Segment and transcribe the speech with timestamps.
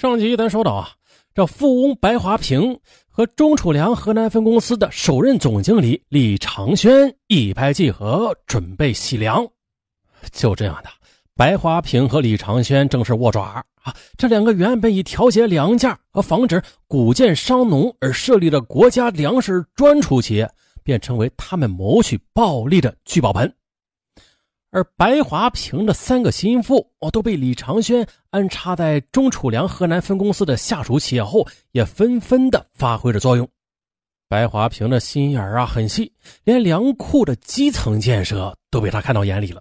[0.00, 0.88] 上集咱说到啊，
[1.34, 9.46] 这富翁白华平和钟楚良河南分公司的首任总经理李长轩一拍即合，准备洗粮。
[10.32, 10.88] 就这样的，
[11.36, 13.94] 白华平和李长轩正式握爪啊！
[14.16, 20.50] 这两个原本以调节粮价和防止谷贱伤农而设立的国家粮食专储企业，
[20.82, 23.54] 便成为他们谋取暴利的聚宝盆。
[24.70, 33.48] 而白华平的三个心腹哦，都被李长轩安插在钟楚良河南分公司的下属企业后，也纷纷的发挥着作用。
[34.28, 36.12] 白华平的心眼啊很细，
[36.44, 39.60] 连粮库的基层建设都被他看到眼里了。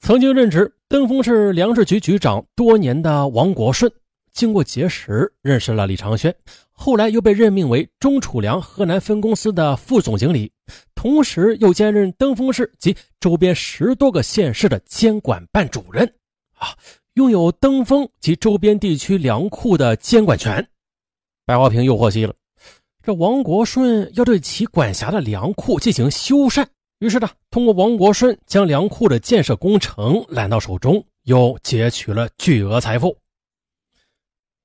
[0.00, 3.90] 曾经任职登封市粮食局局长多年的王国顺，
[4.40, 6.34] 经过结识认识了李长轩。
[6.72, 10.50] 后来又被任命为钟楚良河南分公司的副总经理，
[10.94, 16.10] 同时又兼任登封市及周边十多个县市的监管办主任，
[16.54, 16.68] 啊，
[17.16, 20.66] 拥有登封及周边地区粮库的监管权。
[21.44, 22.32] 白华平又获悉了，
[23.02, 26.64] 这王国顺要对其管辖的粮库进行修缮，
[27.00, 33.14] 于是呢，通过王国顺将粮库的建设工程揽到手中，又劫取了巨额财富。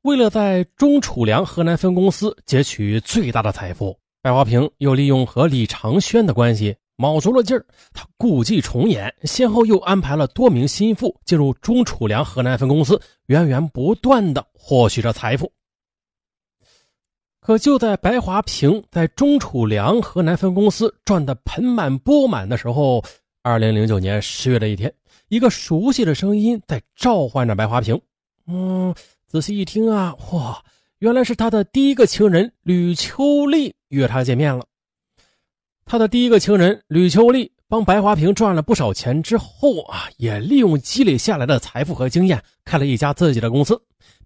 [0.05, 7.65] 为了在中储粮河南分公司截取最大的财富，白华平又利用和李长轩的关系，卯足了劲儿。
[7.91, 15.51] 他故伎重演，先后又安排了多名心腹进入中储粮河南分公司，源源不断的获取着财富。
[17.39, 23.03] 可就在白华平在中储粮河南分公司赚得盆满钵满的时候，
[23.41, 24.93] 二零零九年十月的一天，
[25.29, 27.99] 一个熟悉的声音在召唤着白华平。
[28.45, 28.93] 嗯。
[29.35, 30.63] 仔细一听啊，哇，
[30.99, 34.65] 原来是他的第一个情人吕秋丽约他见面了。
[35.83, 43.77] 他的第一个情人吕秋丽帮白华平赚了不少钱之后啊，也利用积累下来的财富和经验，开了一家自己的公司，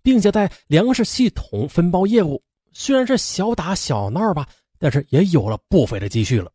[0.03, 2.39] 并且在粮食系统分包业务。
[2.71, 6.51] 虽然是小打小闹吧，但是也有了不菲的积蓄了。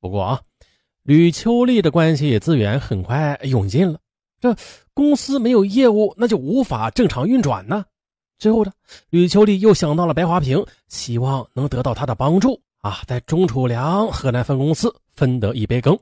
[0.00, 0.40] 不过啊，
[1.04, 4.00] 吕秋丽的关系资源很快用尽了。
[4.40, 4.56] 这
[4.94, 7.84] 公司没有业务，那就无法正常运转呢。
[8.38, 8.72] 最后呢，
[9.10, 15.98] 吕秋丽又想到了白华平，希望能得到他的帮助啊，在钟楚良河南分公司分得一杯羹。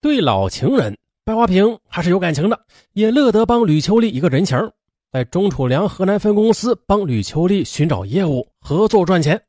[0.00, 2.58] 对老情人白华平还是有感情的，
[2.92, 4.56] 也乐得帮吕秋丽一个人情，
[5.12, 9.42] 在钟楚良河南分公司帮吕秋丽寻找业务，合作赚钱。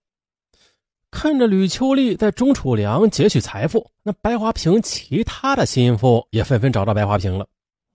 [1.11, 7.47] 看着吕秋丽在钟楚良劫取财富，那白华平其他的心腹也纷纷找到白华平了，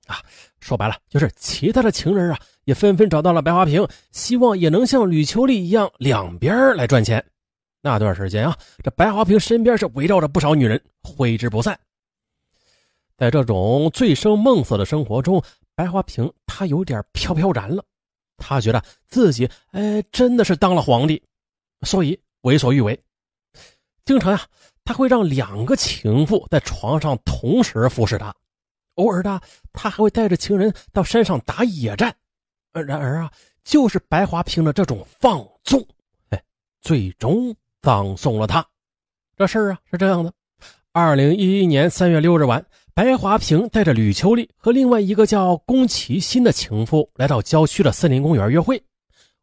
[0.06, 0.16] 啊，
[0.58, 7.24] 说白了就是其他的情人啊也纷纷找到了白华平，希望也能像吕秋丽一样两边来赚钱。
[7.80, 11.78] 那段时间啊，这白华平身边是围绕着不少女人，挥之不散。
[13.16, 15.40] 在这种醉生梦死的生活中，
[15.76, 17.84] 白华平他有点飘飘然了，
[18.38, 21.22] 他觉得自己哎真的是当了皇帝，
[21.82, 22.18] 所以。
[22.44, 22.98] 为所欲为，
[24.04, 24.46] 经常呀，
[24.84, 28.34] 他会让两个情妇在床上同时服侍他，
[28.96, 29.40] 偶尔的，
[29.72, 32.14] 他还会带着情人到山上打野战。
[32.72, 33.32] 然而啊，
[33.64, 35.82] 就是白华平的这种放纵，
[36.28, 36.42] 哎，
[36.82, 38.62] 最终葬送了他。
[39.38, 40.30] 这事儿啊是这样的：
[40.92, 42.62] 二零一一年三月六日晚，
[42.92, 48.84] 白华平带着吕秋丽和另外一个叫宫崎新的情妇来到郊区的森林公园约会。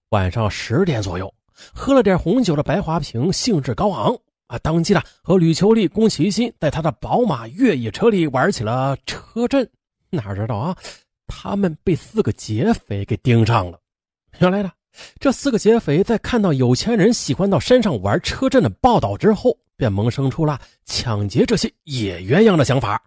[0.09, 1.33] 晚上十点左右。
[1.73, 4.17] 喝了点红酒的白华平兴致高昂
[4.47, 9.69] 啊，当即呢和吕秋丽、宫崎新在他的宝马越野车里玩起了车震。
[10.09, 10.75] 哪知道啊，
[11.27, 13.79] 他们被四个劫匪给盯上了。
[14.39, 14.71] 原来呢，
[15.19, 23.01] 这四个劫匪在看到有钱人喜欢到山上玩车震的报道之后，便萌生出了抢劫这些野鸳鸯的想法。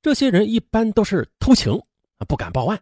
[0.00, 1.76] 这些人一般都是偷情，
[2.28, 2.80] 不敢报案，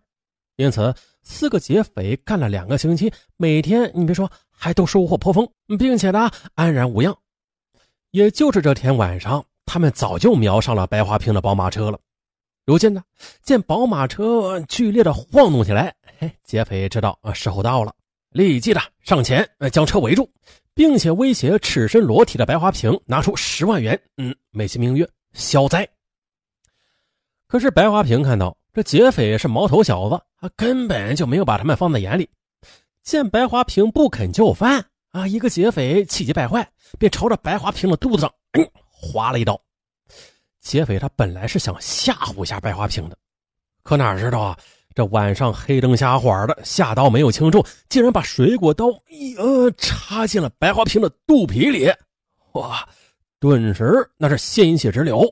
[0.57, 4.31] 因此四个劫匪干了两个星期，每天你别说。
[4.57, 5.47] 还都收获颇丰，
[5.79, 7.15] 并且呢安然无恙。
[8.13, 11.99] 也就是这天晚上，他们早就瞄上了白华平的宝马车了。
[12.65, 13.03] 如今呢，
[13.43, 17.93] 见宝马车剧烈的晃动起来，嘿，劫匪知道啊时候到了，
[18.31, 20.31] 立即的上前呃将车围住，
[20.73, 25.87] 并且威胁赤身裸体的白华平拿出十万元，嗯，美其名曰消灾。
[27.49, 32.29] 可是白华平看到这劫匪是毛头小子，他根本就没有把他们放在眼里。
[33.03, 39.59] 见白华平不肯就范啊，一个劫匪气急败坏，便朝着白华平的肚子上嗯划了一刀。
[40.61, 43.17] 劫匪他本来是想吓唬一下白华平的，
[43.83, 44.59] 可哪知道啊，
[44.95, 51.91] 这晚上黑灯瞎火的，下刀没有轻重，竟然把水果刀一呃插进了白华平的肚皮里。
[52.53, 52.87] 哇！
[53.41, 55.25] 顿时那是鲜血直流。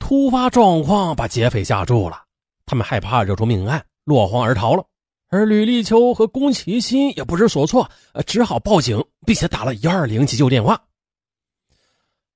[0.00, 2.20] 突发状况把劫匪吓住了，
[2.66, 3.80] 他们害怕惹出命案。
[4.08, 4.82] 落荒而逃了。
[5.28, 7.86] 而吕立秋和宫崎新也不知所措，
[8.26, 10.82] 只好报警，并且打了幺二零急救电话。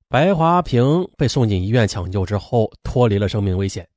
[0.09, 3.89] 白华平被送进医院抢救之后，脱离了生命危险。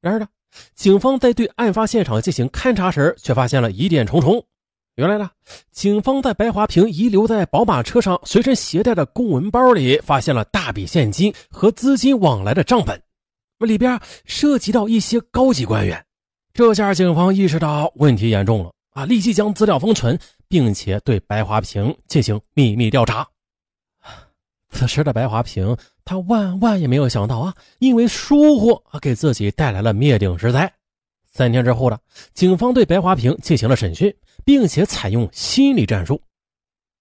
[0.00, 0.26] 然而呢，
[0.74, 4.44] 警方在对案发现场进行勘查时，却发现了疑点重重。
[4.96, 5.30] 原来呢，
[5.70, 13.00] 警方在白华平遗留在宝马车上随身携带的公文包里，发现了大笔现金和资金往来的账本，
[13.60, 16.04] 里边涉及到一些高级官员。
[16.54, 19.06] 这下警方意识到问题严重了啊！
[19.06, 20.18] 立即将资料封存，
[20.48, 23.26] 并且对白华平进行秘密调查。
[24.68, 30.70] 此时的白华平，他万万也没有想到啊，因为疏忽啊，给自己带来了灭顶之灾。
[31.32, 31.98] 三天之后呢，
[32.34, 34.14] 警方对白华平进行了审讯，
[34.44, 36.20] 并且采用心理战术。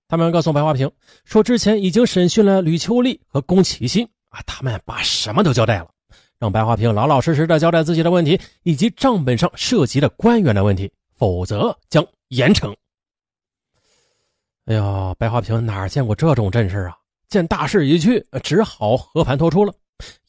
[0.07, 0.89] 他们告诉白华平
[1.25, 5.89] 说，之前已经审讯了吕秋丽和宫崎新啊，他们把什么都交代了。
[6.41, 12.75] 让白华平老老实实的交代自己的问题以及账本上涉及的官员的问题，否则将严惩。
[14.65, 16.97] 哎呀，白华平哪见过这种阵势啊？
[17.29, 19.71] 见大势已去，只好和盘托出了，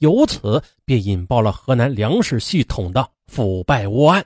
[0.00, 4.22] 由此便引爆了河南粮食系统的腐败窝案。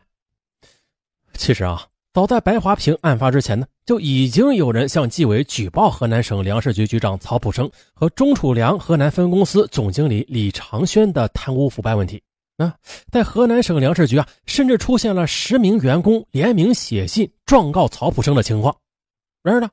[1.35, 1.87] 其实啊。
[2.17, 12.23] 早在白华平案发之前呢，就已经有人向纪委举报河南省粮食局局长曹普生和中储粮河南分公司总经理李长轩的贪污腐败问题。
[12.57, 12.75] 啊，
[13.13, 18.75] 在河南省粮食局啊，甚至出现了十名员工联名写信状告曹普生的情况。
[19.43, 19.69] 然而呢，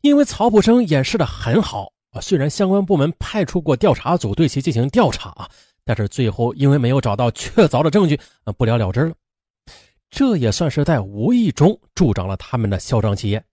[0.00, 5.48] 因为曹普生掩饰的很好啊，虽然相关部门派出过调查组对其进行调查啊，
[5.84, 9.12] 但是最后因为没有找到确凿的证据，啊，不了了之了。
[10.10, 13.44] 这也算是在无意中助长了他们的嚣张气焰，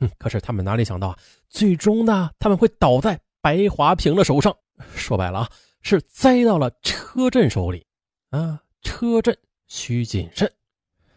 [0.00, 1.18] 嗯，可是他们哪里想到啊，
[1.48, 4.54] 最终呢，他们会倒在白华平的手上。
[4.96, 5.50] 说白了啊，
[5.82, 7.86] 是栽到了车震手里
[8.30, 9.36] 啊，车震
[9.68, 10.50] 需谨慎。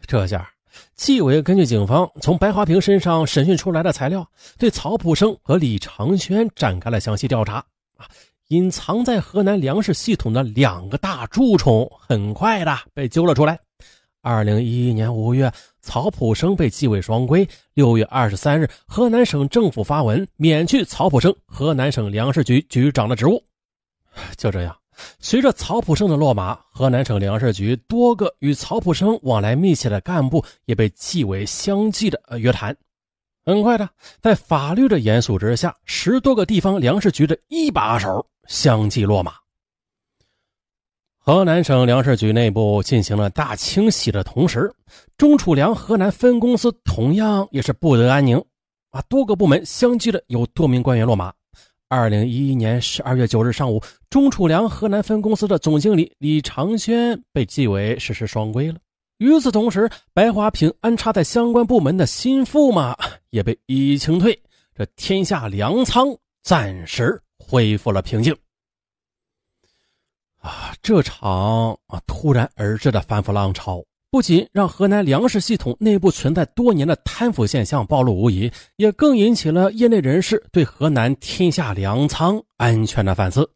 [0.06, 0.48] 这下，
[0.94, 7.54] 纪委根据警方从白华平身上审讯出来的材料，对曹普生和李长轩展开了详细调查。
[7.96, 8.06] 啊，
[8.48, 13.58] 隐藏在河南粮食系统的两个大蛀虫，很快的被揪了出来。
[14.26, 17.48] 二零一一年五月，曹普生被纪委双规。
[17.74, 23.40] 六月二十三日，河南省政府发文免去曹普生河南省粮食局局长的职务。
[24.36, 24.76] 就这样，
[25.20, 32.76] 随着曹普生的落马，河南省粮食局多个与曹普生往来密切的干部也被纪委相继的约谈。
[33.44, 33.88] 很快的，
[34.20, 39.34] 在法律的严肃之下，十多个地方粮食局的一把手相继落马。
[41.28, 44.72] 河南省粮食局内部进行了大清洗的同时，
[45.18, 48.40] 中储粮河南分公司同样也是不得安宁，
[48.92, 51.32] 啊，多个部门相继的有多名官员落马。
[51.88, 58.78] 二零一一年十二月九日上午，中储粮河南分公司的总经理李长轩被纪委实施双规了。
[59.18, 62.96] 与此同时，白华平安插在相关部门的心腹嘛，
[63.30, 64.40] 也被一一清退，
[64.76, 66.06] 这天下粮仓
[66.44, 68.32] 暂时恢复了平静。
[70.86, 83.50] 这场啊突然而至的反腐浪潮，不仅让河南粮食系统内部存在多年的贪腐现象暴露无遗，也更引起了业内人士对河南天下粮仓安全的反思。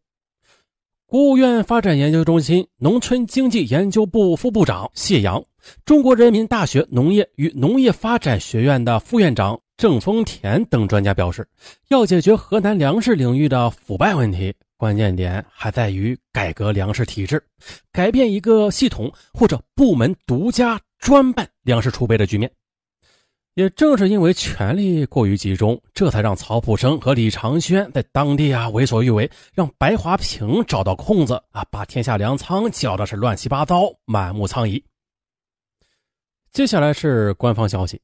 [1.07, 5.41] 国务院发展研究中心农村经济研究部副部长谢阳，
[5.85, 11.49] 中国人民大学农业与农业发展学院的副院长郑丰田等专家表示，
[11.89, 14.55] 要解决河南粮食领域的腐败问题。
[14.77, 17.43] 关键点还在于改革粮食体制，
[17.91, 22.51] 改变一个系统或者部门独家专办粮食储备的局面。
[23.55, 34.83] 也正是因为权力过于集中，这才让曹普生和李长轩在当地啊为所欲为，让白华平找到空子啊，把天下粮仓搅的是乱七八糟、满目疮痍。
[36.53, 37.99] 接下来是官方消息。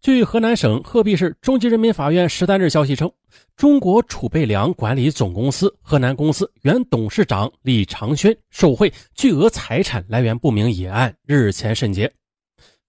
[0.00, 3.10] 据河南省鹤壁市中级人民法院十三日消息称，
[3.56, 12.10] 中国储备粮管理总公司河南公司原董事长李长轩受贿巨额财产来源不明一案日前审结，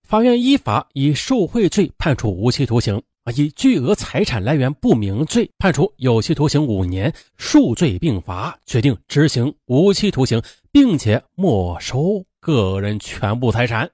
[0.03, 10.39] 法院依法以受贿罪判处无期徒刑，啊以巨额财产来源不明罪判处有期徒刑五年，数罪并罚，决定执行无期徒刑，
[10.71, 13.89] 并且没收个人全部财产。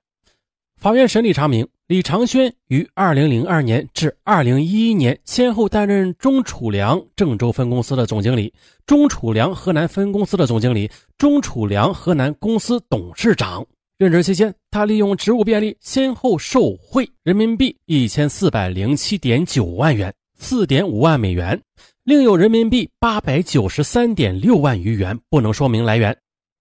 [0.75, 1.65] 法院审理查明。
[1.87, 8.51] 李长轩于2002年至2011年先后担任中储粮郑州分公司的总经理、
[8.87, 13.63] 中储粮河南分公司的总经理、中储粮河南公司董事长。
[13.99, 21.61] 任职期间，他利用职务便利，先后受贿人民币一千四百零七点九万元、四点五万美元，
[22.03, 26.17] 另有人民币八百九十三点六万余元不能说明来源。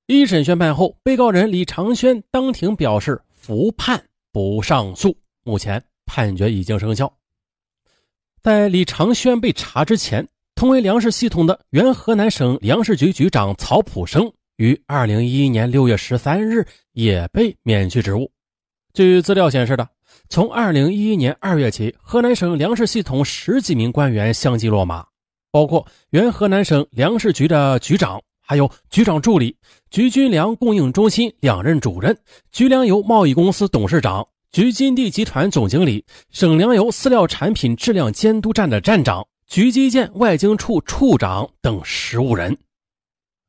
[0.07, 4.04] 一审宣判后，被告人李长轩当庭表示服判。
[4.35, 5.17] 不上诉。
[5.45, 7.11] 目前判决已经生效。
[8.43, 10.26] 在李长轩被查之前，
[10.57, 18.29] 同为粮食系统的原河南省粮食局局长曹普生于二零一一年六月十三日也被免去职务。
[18.93, 19.88] 据资料显示的，
[20.29, 25.07] 从二零一一年二月起，河南省粮食系统十几名官员相继落马，
[25.53, 29.57] 包括原河南省粮食局的局长，还有局长助理、
[29.91, 32.17] 局军粮供应中心两任主任、
[32.53, 34.29] 局粮油贸易公司董事长。
[34.53, 42.57] 局金地集团总经理、省粮油饲料产品质量监督站的站长、局基建外经处处长等十五人，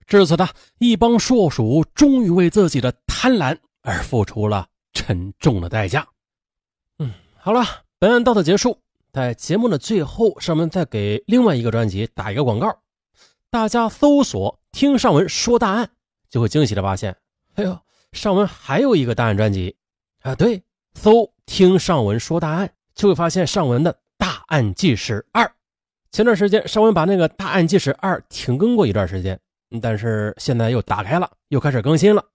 [0.08, 0.48] 至此呢
[0.80, 6.08] 一帮硕鼠终于为自己的贪婪而付出了沉重的代价。
[6.98, 7.64] 嗯，好了，
[8.00, 8.80] 本案到此结束。
[9.14, 12.76] 在节目的最后，上面再给另外一个专辑打一个广告，
[13.56, 15.90] 大家搜索“听上文说大案”，
[16.30, 17.16] 就会惊喜的发现，
[17.54, 17.80] 哎呦，
[18.12, 19.78] 上文还有一个大案专辑
[20.24, 20.36] 啊！
[20.36, 20.62] 对。
[20.94, 25.50] 搜听上文说大案，就会发现上文的大案纪实二。
[26.12, 29.40] 前段时间上文把那个大案纪实二停更过一段时间，
[29.82, 32.26] 但是现在又打开了，又开始更新了，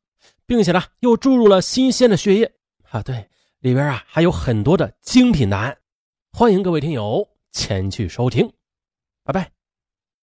[0.47, 2.51] 并且呢又注入了新鲜的血液
[2.89, 3.03] 啊！
[3.03, 5.77] 对，里边啊还有很多的精品答案，
[6.33, 8.51] 欢迎各位听友前去收听，
[9.23, 9.60] 拜拜。